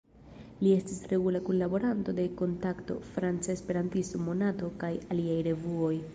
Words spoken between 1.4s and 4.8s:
kunlaboranto de "Kontakto," "Franca Esperantisto", "Monato"